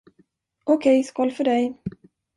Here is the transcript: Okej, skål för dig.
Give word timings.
Okej, 0.65 1.03
skål 1.03 1.31
för 1.31 1.43
dig. 1.43 1.75